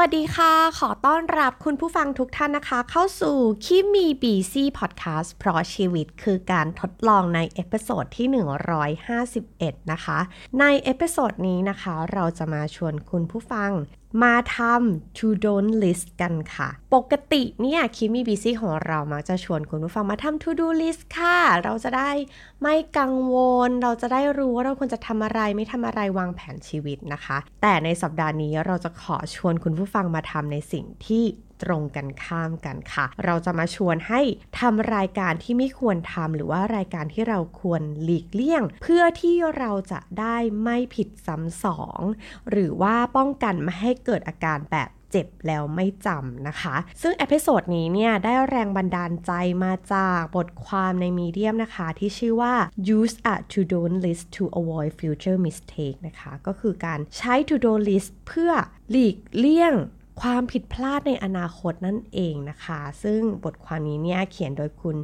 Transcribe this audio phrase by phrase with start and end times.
[0.00, 8.28] สวัสดีค่ะ ขอต้อนรับคุณผู้ฟังทุกท่านนะคะ เข้าสู่ Keep Me Busy พอดแคสต์เพราะชีวิตคือการทดลองใน episode ที่
[9.04, 10.18] 151 นะคะ
[10.60, 13.70] ใน episode นี้นะคะ เราจะมาชวนคุณผู้ฟัง
[14.22, 22.10] มาทำ to don't list กันค่ะ ปกติเนี่ย Keep Me Busy ของเรามักจะชวนคุณผู้ฟังมาทำ to do list ค่ะ เราจะได้
[22.62, 23.36] ไม่กังว
[23.68, 31.24] ล เราจะได้รู้ว่าเราควรจะทำอะไรไม่ทำอะไรวางแผนชีวิตนะคะ แต่ในสัปดาห์นี้เราจะขอชวนคุณผู้ฟังมาทำในสิ่งที่
[31.62, 34.20] ตรงกันข้ามกันค่ะ เราจะมาชวนให้
[34.60, 42.00] ทำรายการที่ไม่ควรทำหรือว่ารายการที่เราควรหลีกเลี่ยง เพื่อที่เราจะได้ไม่ผิดซ้ำสอง
[42.50, 49.32] หรือว่าป้องกันไม่ให้เกิดอาการแบบเจ็บแล้วไม่จำนะคะ ซึ่ง episode นี้เนี่ยได้แรงบันดาลใจ
[49.64, 52.54] มาจากบทความใน Medium นะคะ ที่ชื่อว่า
[52.98, 58.52] use a to don't list to avoid future mistake นะคะ ก็คือการใช้ to do list เพื่อ
[58.90, 59.74] หลีกเลี่ยง
[60.20, 64.96] ความผิดพลาดในอนาคตนั่นเองนะคะ ซึ่งบทความนี้เนี่ยเขียนโดยคุณ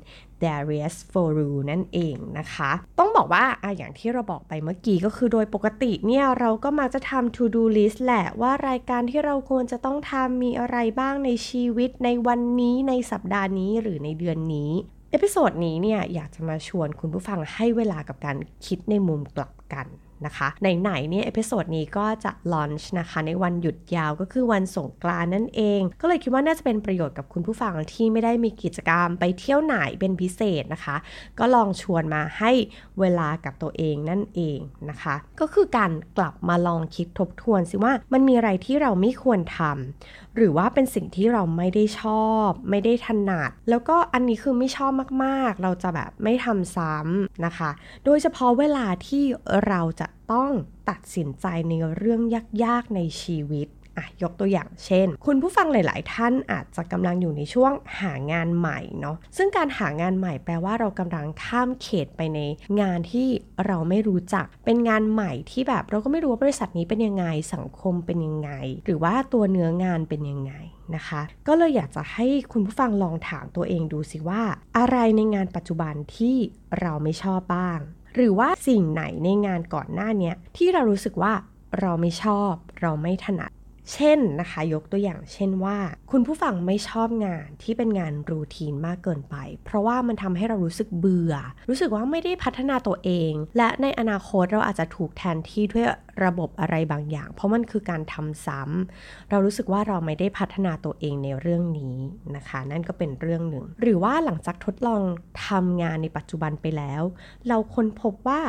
[0.43, 14.71] Darius f o r u นั่นเองนะคะ ต้องบอกว่าอย่างที่เราบอกไปเมื่อกี้ก็คือโดยปกติเนี่ยเราก็มักจะทำ to do list แหละว่ารายการที่เราควรจะต้องทำมีอะไรบ้างในชีวิตในวันนี้ในสัปดาห์นี้หรือในเดือนนี้
[15.11, 18.37] episode นี้เนี่ยอยากจะมาชวนคุณผู้ฟังให้เวลากับการ
[18.67, 19.87] คิดในมุมกลับกัน
[20.27, 20.49] นะคะ
[20.81, 30.97] ไหนๆเนี่ย episode นี้ก็จะ launch นะคะในวันหยุดยาวก็คือวันสงกรานต์นั่นเอง ก็เลยคิดว่าน่าจะเป็นประโยชน์กับคุณผู้ฟังที่ไม่ได้มีกิจกรรมไปเที่ยวไหนเป็นพิเศษนะคะ
[31.39, 32.53] ก็ลองชวนมาให้
[33.01, 34.59] เวลากับตัวเองนั่นเอง
[34.91, 44.93] นะคะ ก็คือการกลับมาลองคิดทบทวนสิว่ามันมีอะไรที่เราไม่ควรทำหรือว่าเป็นสิ่งที่เราไม่ได้ชอบ ไม่ได้ถนัด แล้วก็อันนี้คือไม่ชอบ
[45.25, 47.71] มากๆ เราจะแบบไม่ทำซ้ำนะคะ
[48.05, 49.25] โดยเฉพาะเวลาที่
[49.67, 50.51] เราจะต้อง
[50.91, 52.21] ตัดสินใจในเรื่อง
[52.65, 62.41] ยากๆในชีวิตอะยกตัวอย่างเช่น คุณผู้ฟังหลาย ๆ ท่านอาจจะกำลังอยู่ในช่วงหางานใหม่เนาะซึ่งการหางานใหม่แปลว่าเรากำลังข้ามเขตไปใน
[62.81, 63.29] งานที่
[63.67, 68.51] เราไม่รู้จัก เป็นงานใหม่ที่แบบเราก็ไม่รู้ว่าบริษัทนี้เป็นยังไงสังคมเป็นยังไง
[68.85, 70.55] หรือว่าตัวเนื้องานเป็นยังไง
[70.95, 74.43] นะคะก็เลยอยากจะให้คุณผู้ฟังลองถามตัวเองดูสิว่า
[74.79, 76.37] อะไรในงานปัจจุบันที่
[76.81, 77.81] เราไม่ชอบบ้าง
[78.15, 81.35] หรือว่าสิ่งไหนในงานก่อนหน้านี้ที่เรารู้สึกว่า
[81.81, 83.53] เราไม่ชอบ เราไม่ถนัด
[83.93, 85.79] เช่นนะคะ ยกตัวอย่างเช่นว่า
[86.11, 91.35] คุณผู้ฟังไม่ชอบงานที่เป็นงานรูทีนมากเกินไป เพราะว่ามันทำให้เรารู้สึกเบื่อ
[91.69, 95.87] รู้สึกว่าไม่ได้พัฒนาตัวเอง และในอนาคตเราอาจจะถูกแทนที่ด้วย
[96.25, 101.97] ระบบอะไรบางอย่าง เพราะมันคือการทำซ้ำเรารู้สึกว่าเราไม่ได้พัฒนาตัวเองในเรื่องนี้
[102.37, 105.03] นะคะ นั่นก็เป็นเรื่องหนึ่ง หรือว่าหลังจากทดลอง
[105.49, 107.03] ทำงานในปัจจุบันไปแล้ว
[107.49, 108.41] เราค้นพบว่า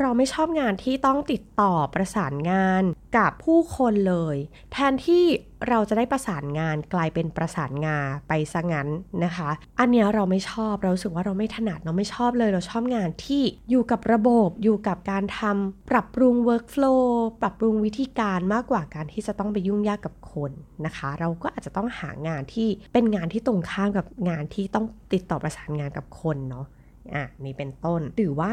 [0.00, 2.82] เราไม่ชอบงานที่ต้องติดต่อประสานงาน
[3.16, 4.36] กับผู้คนเลย
[4.72, 5.24] แทนที่
[5.68, 8.88] เราจะได้ประสานงานกลายเป็นประสานงานไปซะงั้น
[9.24, 17.04] นะคะ อันเนี้ยเราไม่ชอบเราสึกว่าเราไม่ถนัดเราไม่ชอบเลย เราชอบงานที่อยู่กับระบบอยู่กับการทำปรับปรุง workflow
[17.40, 20.50] ปรับปรุงวิธีการมากกว่าการที่จะต้องไปยุ่งยากกับคน
[20.86, 26.66] นะคะ เราก็อาจจะต้องหางานที่เป็นงานที่ตรงข้ามกับงานที่ต้องติดต่อประสานงานกับคนเนาะ
[27.14, 28.48] อะนี่เป็นต้น หรือว่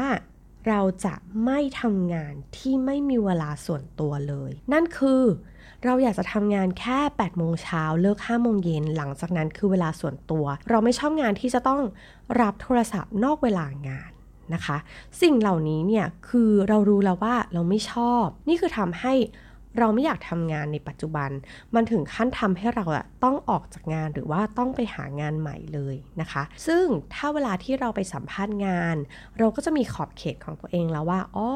[0.68, 1.14] เราจะ
[1.44, 5.22] ไม่ทำงานที่ไม่มีเวลาส่วนตัวเลย นั่นคือ
[5.84, 11.80] เราอยากจะทำงานแค่ 8 โมงเช้าเลิก 5 โมงเย็น หลังจากนั้นคือเวลาส่วนตัว เราไม่ชอบงานที่จะต้อง
[12.40, 14.10] รับโทรศัพท์นอกเวลางาน
[14.54, 14.76] นะคะ
[15.22, 19.14] สิ่งเหล่านี้เนี่ยคือเรารู้แล้วว่าเราไม่ชอบ นี่คือทำให้
[19.78, 21.30] เราไม่อยากทำงานในปัจจุบัน
[21.74, 26.84] มันถึงขั้นทำให้เราอะต้องออกจากงานหรือว่าต้องไปหางานใหม่เลยนะคะ ซึ่ง
[27.14, 28.96] ถ้าเวลาที่เราไปสัมภาษณ์งาน
[29.38, 31.54] เราก็จะมีขอบเขตของตัวเองแล้วว่าอ้อ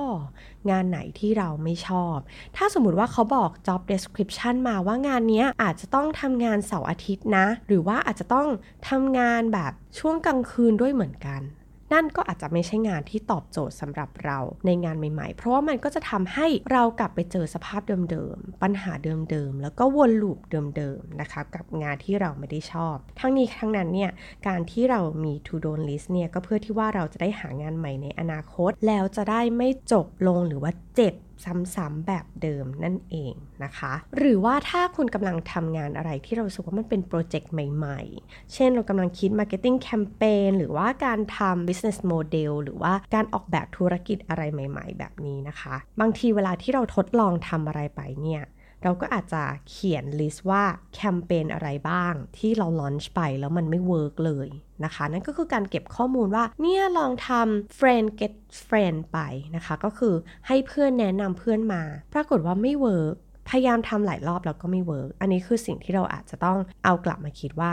[0.70, 2.16] งานไหนที่เราไม่ชอบ
[2.56, 8.48] ถ้าสมมติว่าเขาบอก job description มาว่างานนี้อาจจะต้องทำงานเสาร์อาทิตย์นะ หรือว่าอาจจะต้อง
[8.88, 11.42] ทำงานแบบช่วงกลางคืนด้วยเหมือนกัน
[11.92, 18.92] นั่นก็อาจจะไม่ใช่งานที่ตอบโจทย์สำหรับเราในงานใหม่ๆ เพราะว่ามันก็จะทำให้เรากลับไปเจอสภาพเดิมๆ ปัญหา
[19.30, 20.38] เดิมๆ แล้วก็วนลูป
[20.76, 24.10] เดิมๆ นะคะ กับงานที่เราไม่ได้ชอบ ทั้งนี้ทั้งนั้นเนี่ย
[24.48, 33.32] การที่เรามี to do list เนี่ย ก็เพื่อที่ว่าเราจะได้หางานใหม่ในอนาคต แล้วจะได้ไม่จบลงหรือว่าเจ็บ ซ้ำๆแบบเดิมนั่นเอง
[33.64, 48.42] นะคะ หรือว่าถ้าคุณกำลังทำงานอะไรที่เราสึกว่ามันเป็นโปรเจกต์ใหม่ๆ เช่นเรากำลังคิด Marketing Campaign หรือว่าการทำ Business Model หรือว่าการออกแบบธุรกิจอะไรใหม่ ๆ แบบนี้นะคะ บางทีเวลาที่เราทดลองทำอะไรไปเนี่ย
[48.82, 50.62] เราก็อาจจะเขียน list ว่า
[50.94, 54.48] แคมเปญอะไรบ้าง ที่เรา launch ไปแล้วมันไม่ work เลย
[54.84, 58.34] นะคะ นั่นก็คือการเก็บข้อมูลว่า เนี่ยลองทำ friend get
[58.68, 59.18] friend ไป
[59.56, 60.14] นะคะ ก็คือ
[60.46, 61.82] ให้เพื่อนแนะนำเพื่อนมา
[62.14, 63.14] ปรากฏว่าไม่ work
[63.48, 67.70] พยายามทำหลายรอบแล้วก็ไม่ work อันนี้คือสิ่งที่เราอาจจะต้องเอากลับมาคิดว่า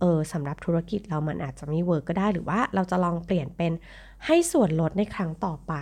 [0.00, 3.72] เออสำหรับธุรกิจเรามันอาจจะไม่ work ก็ได้หรือว่าเราจะลองเปลี่ยนเป็น
[4.26, 5.72] ให้ส่วนลดในครั้งต่อไป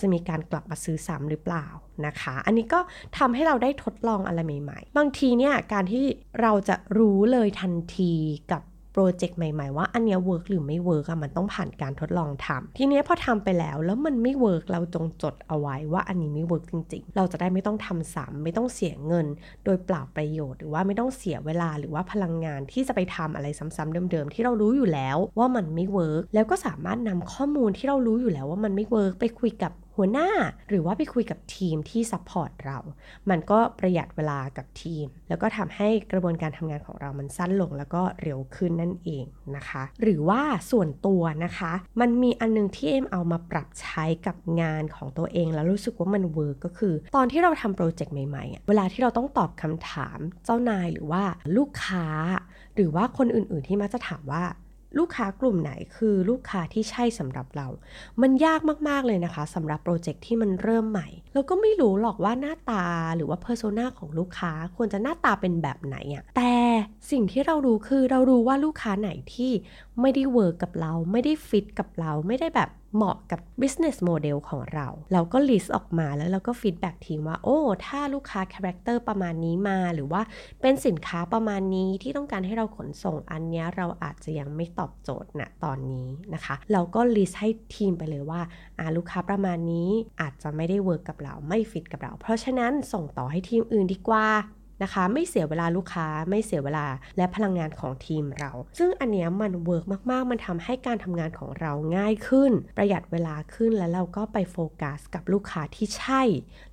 [0.00, 1.66] จะมีการกลับมาซื้อซ้ำหรือเปล่า
[2.06, 2.80] นะคะ อันนี้ก็
[3.18, 6.04] ทำให้เราได้ทดลองอะไรใหม่ ๆ บางทีเนี่ยการที่
[6.40, 8.12] เราจะรู้เลยทันที
[8.52, 19.26] กับ โปรเจกต์ใหม่ ๆ ว่าอันเนี้ย work หรือไม่ work อะมันต้องผ่านการทดลองทำทีเนี้ยพอทำไปแล้วแล้วมันไม่ work เราจงจดเอาไว้ว่าอันนี้ไม่ work จริง ๆ เราจะได้ไม่ต้องทำซ้ำไม่ต้องเสียเงิน
[19.64, 30.30] โดยเปล่าประโยชน์หรือว่าไม่ต้องเสียเวลาหรือว่าพลังงานที่จะไปทำอะไรซ้ำๆเดิมๆที่เรารู้อยู่แล้วว่ามันไม่ work แล้วก็สามารถนำข้อมูลที่เรารู้อยู่แล้วว่ามันไม่ work ไปคุยกับ หัวหน้า
[30.68, 32.78] หรือว่าไปคุยกับทีมที่ support เรา
[33.30, 39.24] มันก็ประหยัดเวลากับทีม แล้วก็ทำให้กระบวนการทำงานของเรามันสั้นลงแล้วก็เร็วขึ้นนั่นเอง
[39.56, 51.22] นะคะ หรือว่าส่วนตัวนะคะ มันมีอันนึงที่เอ็มเอามาปรับใช้กับงานของตัวเอง แล้วรู้สึกว่ามัน work ก็คือ ตอนที่เราทำโปรเจกต์ใหม่ๆ เวลาที่เราต้องตอบคำถามเจ้านายหรือว่า
[51.56, 52.06] ลูกค้า
[52.74, 54.42] หรือว่าคนอื่นๆที่มักจะถามว่า
[54.98, 57.68] ลูกค้ากลุ่มไหนคือลูกค้าที่ใช่สำหรับเรา
[58.22, 66.54] มันยากมากๆเลยนะคะสำหรับโปรเจกต์ที่มันเริ่มใหม่ เราก็ไม่รู้หรอกว่าหน้าตาหรือว่า persona ของลูกค้าควรจะหน้าตาเป็นแบบไหนอะแต่
[67.10, 69.52] สิ่งที่เรารู้คือเรารู้ว่าลูกค้าไหนที่
[70.00, 78.40] ไม่ได้ work กับเรา ไม่ได้ฟิตกับเรา ไม่ได้แบบเหมาะกับ business model ของเรา เราก็ list ออกมาแล้วเราก็ feedback ทีมว่า โอ้ ถ้าลูกค้า
[78.52, 80.22] character ประมาณนี้มา หรือว่า
[80.60, 88.40] เป็นสินค้าประมาณนี้ที่ต้องการให้เราขนส่งอันนี้เราอาจจะยังไม่ตอบโจทย์ณนะตอนนี้นะคะ เราก็ list ให้ทีมไปเลยว่า
[88.78, 94.26] อาลูกค้าประมาณนี้อาจจะไม่ได้ work กับเรา ไม่ฟิตกับเรา เพราะฉะนั้นส่งต่อให้ทีมอื่นดีกว่า
[94.82, 96.86] นะคะ ไม่เสียเวลาลูกค้าไม่เสียเวลา
[97.16, 106.22] และพลังงานของทีมเรา ซึ่งอันเนี้ยมัน work มากๆ มันทำให้การทำงานของเราง่ายขึ้น ประหยัดเวลาขึ้นแล้วเราก็ไปโฟกัสกับลูกค้าที่ใช่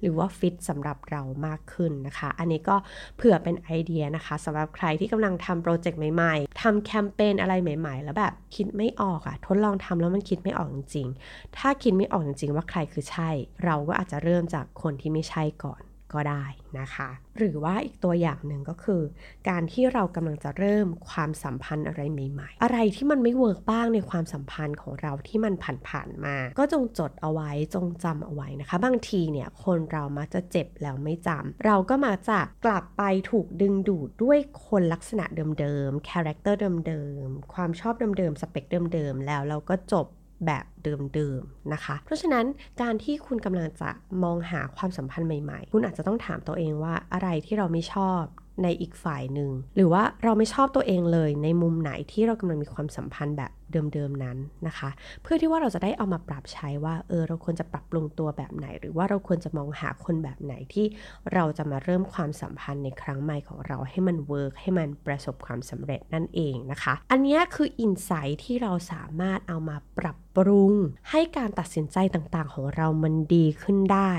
[0.01, 2.75] หรือว่าฟิตสำหรับเรามากขึ้นนะคะ อันนี้ก็
[3.17, 13.29] เผื่อเป็นไอเดียนะคะสำหรับใครที่กำลังทำโปรเจกต์ใหม่ๆทำแคมเปญอะไรใหม่ ๆ แล้วแบบคิดไม่ออกอะทดลองทำแล้วมันคิดไม่ออกจริงๆ ถ้าคิดไม่ออกจริงๆ ว่าใครคือใช่
[13.65, 15.81] เราก็อาจจะเริ่มจากคนที่ไม่ใช่ก่อน
[16.13, 16.45] ก็ได้
[16.79, 19.01] นะคะ หรือว่าอีกตัวอย่างหนึ่งก็คือ
[19.49, 25.53] การที่เรากำลังจะเริ่มความสัมพันธ์อะไรใหม่ ๆ อะไรที่มันไม่ work บ้างในความสัมพันธ์ของเราที่มัน
[25.87, 35.25] ผ่านๆมา ก็จงจดเอาไว้จงจำเอาไว้นะคะ บางทีเนี่ยคนเรามักจะเจ็บแล้วไม่จำเราก็มักจะกลับไปถูกดึงดูดด้วยคนลักษณะ
[35.59, 40.05] เดิมๆ characterเดิมๆความชอบเดิมๆสเปคเดิมๆแล้วเราก็จบ
[40.45, 40.65] แบบ
[41.13, 42.45] เดิมๆนะคะ เพราะฉะนั้น
[42.81, 43.89] การที่คุณกำลังจะ
[44.23, 48.21] มองหาความสัมพันธ์ใหม่ๆ คุณอาจจะต้องถามตัวเองว่าอะไรที่เราไม่ชอบ
[48.63, 54.37] ในอีกฝ่ายหนึ่ง หรือว่าเราไม่ชอบตัวเองเลยในมุมไหนที่เรากำลังมีความสัมพันธ์แบบ เดิมๆนั้น
[54.67, 54.89] นะคะ
[55.23, 60.85] เพื่อที่ว่าเราจะได้เอามาปรับใช้ว่าเออเราควรจะปรับปรุงตัวแบบไหน หรือว่าเราควรจะมองหาคนแบบไหนที่
[61.33, 70.73] เราจะมาเริ่มความสัมพันธ์ในครั้งใหม่ของเราให้มัน work ให้มันประสบความสำเร็จนั่นเองนะคะ อันนี้คือ insight ที่เราสามารถเอามาปรับปรุง
[71.11, 74.13] ให้การตัดสินใจต่างๆ ของเรามันดีขึ้นได้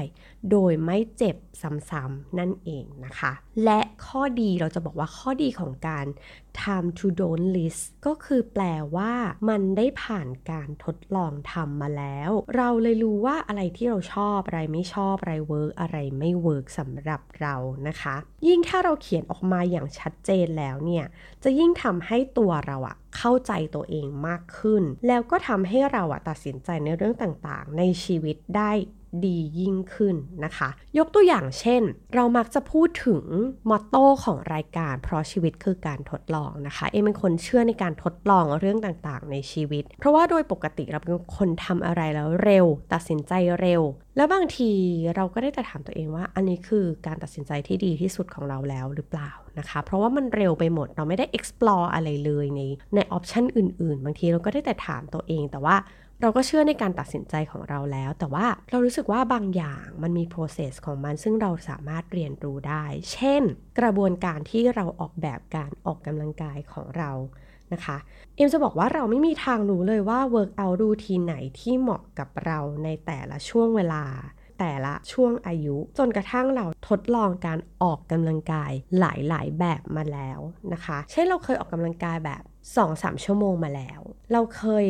[0.51, 1.37] โดยไม่เจ็บ
[1.91, 3.33] ซ้ำๆนั่นเองนะคะ
[3.65, 6.07] และข้อดีเราจะบอกว่าข้อดีของการ
[6.65, 8.65] time to don't list ก็คือแปล
[8.97, 9.13] ว่า
[9.49, 17.55] มันได้ผ่านการทดลองทำมาแล้ว เราเลยรู้ว่าอะไรที่เราชอบ อะไรไม่ชอบ อะไร work อะไรไม่ work สำหรับเรา
[17.89, 21.05] นะคะยิ่งถ้าเราเขียนออกมาอย่างชัดเจนแล้วเนี่ย
[21.45, 28.73] จะยิ่งทำให้ตัวเราอะเข้าใจตัวเองมากขึ้น แล้วก็ทำให้เราอะตัดสินใจในเรื่องต่างๆ ในชีวิตได้
[29.25, 30.69] ดียิ่งขึ้นนะคะ
[30.99, 31.83] ยกตัวอย่างเช่น
[32.15, 33.23] เรามักจะพูดถึง
[33.69, 43.83] มอตโต้ของรายการ เพราะชีวิตคือการทดลองนะคะ เอ็มเป็นคนเชื่อในการทดลองเรื่องต่างๆ ในชีวิต เพราะว่าโดยปกติเราเป็นคนทำอะไรแล้วเร็ว ตัดสินใจเร็ว
[44.19, 44.73] แล้วบางที
[45.17, 52.61] เราก็ได้แต่ถามตัวเองว่า อันนี้คือการตัดสินใจที่ดีที่สุดของเราแล้วหรือเปล่านะคะ เพราะว่ามันเร็วไปหมดเราไม่ได้ explore อะไรเลยใน
[52.95, 55.77] ในออปชันอื่น ๆ บางทีเราก็ได้แต่ถามตัวเอง แต่ว่า
[56.23, 63.43] เราก็เชื่อในการตัดสินใจของเราแล้ว แต่ว่าเรารู้สึกว่าบางอย่างมันมี process ของมัน ซึ่งเราสามารถเรียนรู้ได้ เช่น
[63.81, 67.11] กระบวนการที่เราออกแบบการออกกำลังกายของเรา
[67.73, 67.97] นะคะ
[68.37, 74.05] เอ็มจะบอกว่าเราไม่มีทางรู้เลยว่า workout r o u t i n ไหนที่เหมาะกับเราในแต่ละช่วงเวลา
[74.59, 80.41] แต่ละช่วงอายุ จนกระทั่งเราทดลองการออกกำลังกายหลายๆ แบบมาแล้ว
[80.73, 82.43] นะคะเช่นเราเคยออกกำลังกายแบบ
[82.79, 84.01] 2-3 ชั่วโมงมาแล้ว
[84.33, 84.87] เราเคย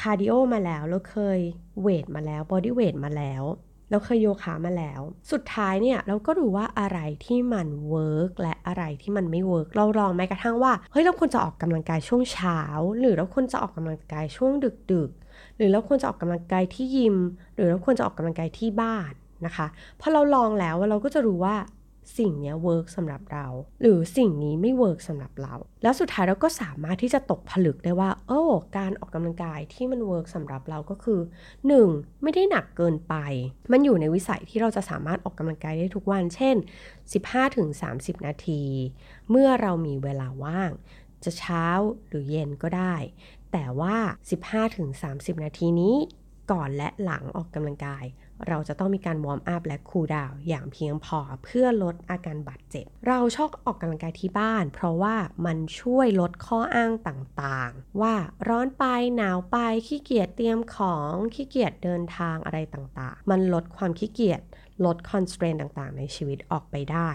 [0.00, 1.38] cardio มาแล้ว เราเคย
[1.80, 3.42] weight มาแล้ว body weight มาแล้ว
[3.90, 5.00] เราเคยโยคะมาแล้ว
[5.32, 12.58] สุดท้ายเนี่ยเราก็รู้ว่าอะไรที่มัน work และอะไรที่มันไม่ work เราลองแม้กระทั่งว่าเฮ้ยเราควรจะออกกำลังกายช่วงเช้า
[13.00, 14.52] หรือเราควรจะออกกำลังกายช่วง
[14.92, 17.16] ดึกๆ หรือเราควรจะออกกำลังกายที่ยิม
[17.54, 19.12] หรือเราควรจะออกกำลังกายที่บ้าน
[19.46, 19.66] นะคะ
[20.00, 21.56] พอเราลองแล้วเราก็จะรู้ว่า
[22.16, 23.46] สิ่งนี้ work สำหรับเรา
[23.82, 28.42] หรือสิ่งนี้ไม่ work สำหรับเรา แล้วสุดท้ายเราก็สามารถที่จะตกผลึกได้ว่า โอ้
[28.76, 31.20] การออกกำลังกายที่มัน work สำหรับเราก็คือ
[31.70, 32.22] 1.
[32.22, 33.14] ไม่ได้หนักเกินไป
[33.72, 36.56] มันอยู่ในวิสัยที่เราจะสามารถออกกำลังกายได้ทุกวัน เช่น
[37.40, 38.62] 15-30 นาที
[39.30, 40.70] เมื่อเรามีเวลาว่าง
[41.24, 41.66] จะเช้า
[42.08, 42.94] หรือเย็นก็ได้
[43.52, 43.96] แต่ว่า
[44.72, 45.96] 15-30 นาทีนี้
[46.52, 48.04] ก่อนและหลังออกกำลังกาย
[48.48, 55.16] เราจะต้องมีการ warm up และ cool down อย่างเพียงพอเพื่อลดอาการบาดเจ็บ เราชอบออกกำลังกายที่บ้าน เพราะว่า
[55.46, 58.14] มันช่วยลดข้ออ้างต่างๆ ว่า
[58.48, 58.84] ร้อนไป
[59.16, 64.40] หนาวไปขี้เกียจเตรียมของขี้เกียจเดินทางอะไรต่างๆ มันลดความขี้เกียจ
[64.84, 67.10] ลด constraint ต่างๆ ในชีวิตออกไปได้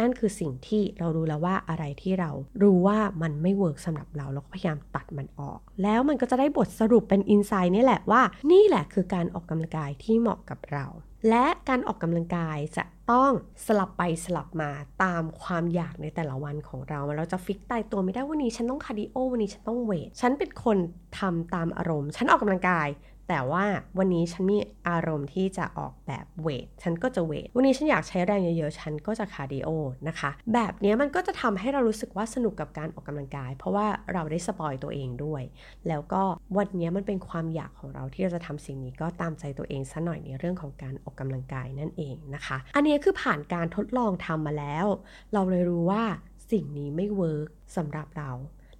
[0.00, 2.30] นั่นคือสิ่งที่เรารู้แล้วว่าอะไรที่เรา
[2.62, 10.86] รู้ว่ามันไม่ work สำหรับเราเราก็พยายามตัดมันออก แล้วมันก็จะได้บทสรุปเป็น insight นี่แหละว่า นี่แหละคือการออกกำลังกายที่เหมาะกับเรา
[11.28, 13.32] และการออกกำลังกายจะต้อง
[13.66, 14.70] สลับไปสลับมา
[15.02, 20.78] ตามความอยากในแต่ละวันของเรา เราจะ fix ตายตัวไม่ได้วันนี้ฉันต้อง cardio วันนี้ฉันต้อง weight ฉันเป็นคน
[21.18, 22.88] ทำตามอารมณ์ ฉันออกกำลังกาย
[23.28, 23.64] แต่ว่า
[23.98, 29.68] วันนี้ฉันมีอารมณ์ที่จะออกแบบ weight ฉันก็จะ weight วันนี้ฉันอยากใช้แรงเยอะๆ ฉันก็จะ cardio
[30.08, 35.42] นะคะ แบบนี้มันก็จะทำให้เรารู้สึกว่าสนุกกับการออกกำลังกาย เพราะว่าเราได้ spoil ตัวเองด้วย
[35.88, 36.22] แล้วก็
[36.56, 44.86] วันนี้มันเป็นความอยากของเราที่เราจะทำสิ่งนี้ก็ตามใจตัวเองซะหน่อยในเรื่องของการออกกำลังกายนั่นเองนะคะ อันนี้คือผ่านการทดลองทำมาแล้ว
[45.32, 46.04] เราเลยรู้ว่า
[46.52, 48.30] สิ่งนี้ไม่ work สำหรับเรา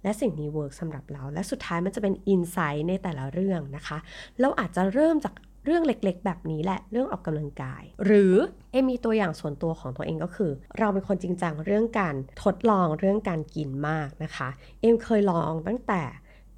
[0.05, 3.97] และสิ่งนี้ work สำหรับเรา และสุดท้ายมันจะเป็น insight ในแต่ละเรื่องนะคะ
[4.41, 5.33] เราอาจจะเริ่มจาก
[5.65, 8.35] เรื่องเล็กๆ แบบนี้แหละเรื่องออกกำลังกาย หรือ
[8.71, 14.49] เอมีตัวอย่างส่วนตัวของตัวเองก็คือ เราเป็นคนจริงจังเรื่องการทดลองเรื่องการกินมากนะคะ
[14.81, 16.03] เอ็มเคยลองตั้งแต่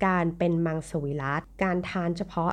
[0.06, 2.52] การเป็นมังสวิรัตการทานเฉพาะ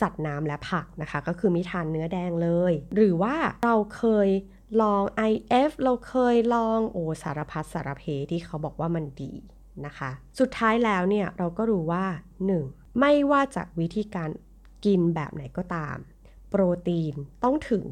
[0.00, 3.34] สัตว์น้ำและผักนะคะ ก็คือไม่ทานเนื้อแดงเลย หรือว่า
[3.64, 4.28] เราเคย
[4.82, 9.32] ลอง IF เราเคยลองโอสารพัดสารเพที่เขาบอกว่ามันดี
[9.86, 12.06] นะคะ สุดท้ายแล้วเนี่ยเราก็รู้ว่า
[12.52, 13.00] 1.
[13.00, 14.30] ไม่ว่าจะวิธีการ
[14.84, 15.96] กินแบบไหนก็ตาม
[16.48, 17.14] โปรตีน
[17.44, 17.86] ต้องถึง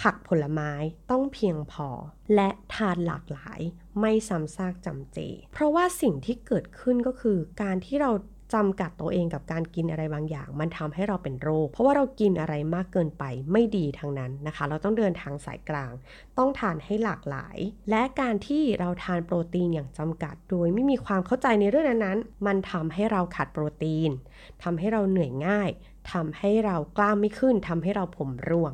[0.00, 0.72] ผักผลไม้
[1.10, 1.88] ต้องเพียงพอ
[2.34, 3.60] และทานหลากหลาย
[4.00, 5.18] ไม่ซ้ำซากจำเจ
[5.52, 8.10] เพราะว่าสิ่งที่เกิดขึ้นก็คือการที่เรา
[8.54, 15.92] จำกัดตัวเองกับการกินอะไรบางอย่าง มันทำให้เราเป็นโรค เพราะว่าเรากินอะไรมากเกินไปไม่ดีทั้งนั้นนะคะ เราต้องเดินทางสายกลาง
[16.38, 17.56] ต้องทานให้หลากหลาย
[17.90, 24.10] และการที่เราทานโปรตีนอย่างจำกัด โดยไม่มีความเข้าใจในเรื่องนั้นๆ มันทำให้เราขาดโปรตีน
[24.62, 25.70] ทำให้เราเหนื่อยง่าย
[26.12, 28.72] ทำให้เรากล้ามไม่ขึ้นทำให้เราผมร่วง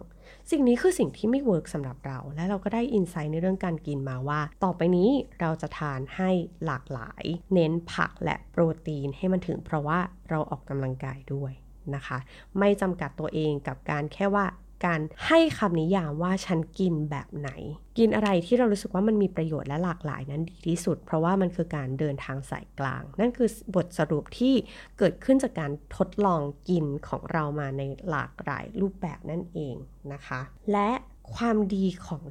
[0.50, 6.30] สิ่งนี้คือสิ่งที่ไม่เวิร์กสำหรับเรา และเราก็ได้อินไซต์ในเรื่องการกินมาว่า ต่อไปนี้เราจะทานให้
[6.64, 9.98] หลากหลาย เน้นผักและโปรตีนให้มันถึง เพราะว่า
[10.30, 11.52] เราออกกำลังกายด้วย
[11.94, 12.18] นะคะ
[12.58, 14.44] ไม่จำกัดตัวเองกับการแค่ว่า
[14.86, 17.50] การให้คำนิยามว่าฉันกินแบบไหน
[17.98, 24.54] กินอะไรที่เรารู้สึกว่ามันมีประโยชน์และหลากหลายนั้นดีที่สุด เพราะว่ามันคือการเดินทางสายกลาง นั่นคือบทสรุปที่
[24.98, 29.74] เกิดขึ้นจากการทดลองกินของเรามาในหลากหลายรูปแบบนั่นเอง
[30.12, 30.40] นะคะ
[30.72, 30.90] และ
[31.34, 32.22] ความดีของ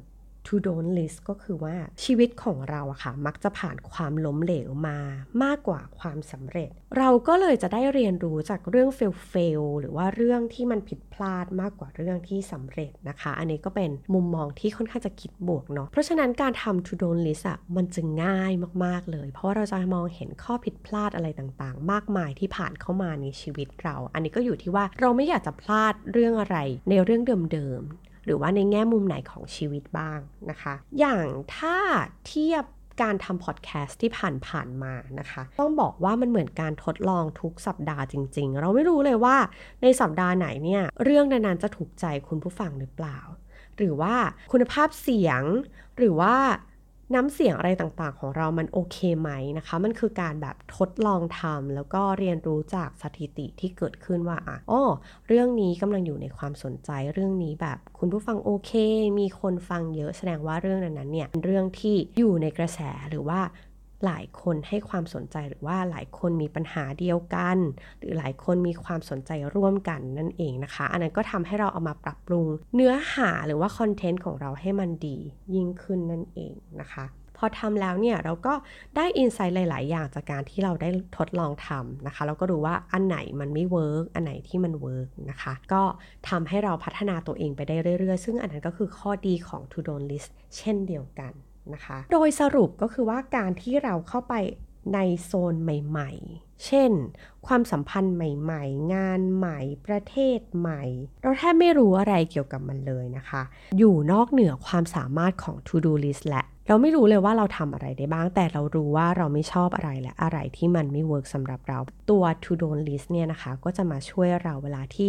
[0.46, 4.98] to don't list ก็คือว่าชีวิตของเราอะค่ะ มักจะผ่านความล้มเหลวมา
[5.42, 18.52] มากกว่าความสำเร็จ เราก็เลยจะได้เรียนรู้จากเรื่อง fail fail หรือว่าเรื่องที่มันผิดพลาดมากกว่าเรื่องที่สำเร็จนะคะ อันนี้ก็เป็นมุมมองที่ค่อนข้างจะคิดบวกเนาะเพราะฉะนั้นการทำ to don't list อะมันจะง่าย
[18.84, 26.56] มากๆเลย เพราะว่าเราจะมองเห็นข้อผิดพลาดอะไรต่างๆ มากมายที่ผ่านเข้ามาในชีวิตเรา อันนี้ก็อยู่ที่ว่าเราไม่อยากจะพลาดเรื่องอะไร
[26.88, 27.82] ในเรื่องเดิม
[28.24, 30.18] หรือว่าในแง่มุมไหนของชีวิตบ้าง
[30.50, 31.76] นะคะ อย่างถ้า
[32.26, 32.64] เทียบ
[33.02, 39.36] การทำพอดแคสต์ที่ผ่านๆมานะคะ ต้องบอกว่ามันเหมือนการทดลองทุกสัปดาห์จริง ๆ เราไม่รู้เลยว่า
[39.82, 43.18] ในสัปดาห์ไหนเนี่ยเรื่องนั้นๆจะถูกใจคุณผู้ฟังหรือเปล่า
[43.76, 44.14] หรือว่า
[44.52, 45.42] คุณภาพเสียง
[45.98, 46.34] หรือว่า
[47.14, 54.36] น้ำเสียงอะไรต่างๆ ของเรามันโอเคไหมนะคะ มันคือการแบบทดลองทำแล้วก็เรียนรู้จากสถิติที่เกิดขึ้นว่า
[54.70, 54.82] อ๋อ
[55.28, 58.72] เรื่องนี้กำลังอยู่ในความสนใจ เรื่องนี้แบบคุณผู้ฟังโอเค
[59.18, 63.40] มีคนฟังเยอะแสดงว่าเรื่องนั้นเนี่ยเป็นเรื่องที่อยู่ในกระแสหรือว่า
[64.04, 67.58] หลายคนให้ความสนใจหรือว่าหลายคนมีปัญหาเดียวกัน
[67.98, 75.18] หรือหลายคนมีความสนใจร่วมกันนั่นเองนะคะ อันนั้นก็ทำให้เราเอามาปรับปรุง เนื้อหาหรือว่าคอนเทนต์ของเราให้มันดี
[75.54, 77.06] ยิ่งขึ้นนั่นเองนะคะ
[77.42, 78.54] พอทำแล้วเนี่ยเราก็
[78.96, 80.88] ได้ insight หลาย ๆ อย่างจากการที่เราได้
[81.18, 85.82] ทดลองทำนะคะ เราก็รู้ว่าอันไหนมันไม่ work อันไหนที่มัน work นะคะ ก็
[86.28, 91.32] ทำให้เราพัฒนาตัวเองไปได้เรื่อย ๆ ซึ่งอันนั้นก็คือข้อดีของ To Don't List เช่นเดียวกัน
[91.74, 94.34] นะคะ โดยสรุปก็คือว่าการที่เราเข้าไป
[94.94, 96.92] ในโซนใหม่ ๆ เช่น
[97.46, 100.82] ความสัมพันธ์ใหม่ ๆ งานใหม่ ประเทศใหม่
[101.22, 103.42] เราแทบไม่รู้อะไรเกี่ยวกับมันเลยนะคะ
[103.78, 111.78] อยู่นอกเหนือความสามารถของ to do list และ เราไม่รู้เลยว่าเราทำอะไรได้บ้าง แต่เรารู้ว่าเราไม่ชอบอะไรและอะไรที่มันไม่ work สำหรับเรา
[112.10, 115.08] ตัว to do list เนี่ยนะคะ ก็จะมาช่วยเราเวลาที่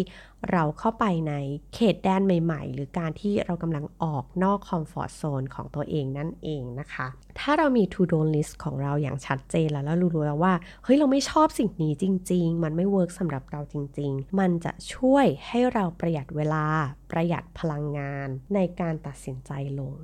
[0.51, 1.34] เราเข้าไปใน
[1.75, 7.08] เขตแดนใหม่ ๆ หรือการที่เรากำลังออกนอก comfort zone ของตัวเองนั่นเองนะคะ
[7.39, 10.53] ถ้าเรามี to don't list ของเราอย่างชัดเจนแล้วแล้วรู้แล้วว่า
[10.84, 16.65] เฮ้ย เราไม่ชอบสิ่งนี้จริง ๆ มันไม่เวิร์กสำหรับเราจริง ๆ มันจะช่วยให้เราประหยัดเวลา
[17.12, 19.96] ประหยัดพลังงานในการตัดสินใจลง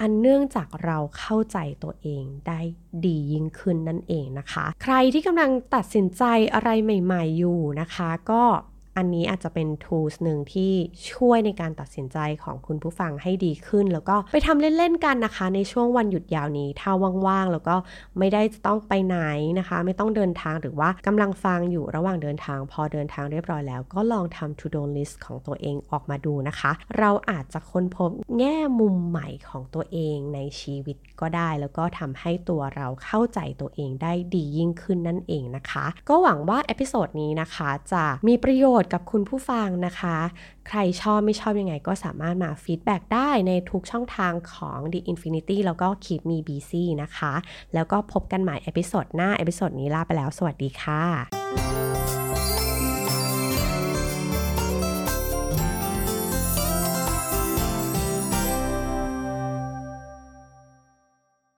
[0.00, 2.60] อันเนื่องจากเราเข้าใจตัวเองได้
[3.04, 8.42] ดียิ่งขึ้นนั่นเองนะคะ ใครที่กำลังตัดสินใจอะไรใหม่ ๆ อยู่นะคะ ก็
[9.00, 10.72] อันนี้อาจจะเป็น tools หนึ่งที่
[11.12, 16.90] ช่วยในการตัดสินใจของคุณผู้ฟังให้ดีขึ้น แล้วก็ไปทำเล่น ๆ กันนะคะ ในช่วงวันหยุดยาวนี้ ถ้า
[17.26, 17.76] ว่าง ๆ แล้วก็
[18.18, 19.18] ไม่ได้จะต้องไปไหน
[19.58, 40.16] นะคะ ไม่ต้องเดินทางหรือว่ากำลังฟังอยู่ระหว่างเดินทาง พอเดินทางเรียบร้อยแล้ว ก็ลองทำ to don't list ของตัวเองออกมาดูนะคะ เราอาจจะค้นพบแง่มุมใหม่ของตัวเองในชีวิตก็ได้ แล้วก็ทำให้ตัวเราเข้าใจตัวเองได้ดียิ่งขึ้นนั่นเองนะคะ ก็หวังว่า episode นี้นะคะจะมีประโยชน์กับคุณผู้ฟังนะคะ
[40.68, 47.32] ใครชอบไม่ชอบยังไงก็สามารถมา feedback ได้ในทุกช่องทางของ The Infinity แล้วก็ Keep Me Busy นะคะ
[47.74, 51.79] แล้วก็พบกันใหม่ episode หน้า episode นี้ลาไปแล้ว สวัสดีค่ะ